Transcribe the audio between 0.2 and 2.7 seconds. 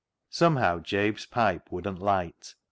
Somehow Jabe's pipe wouldn't light.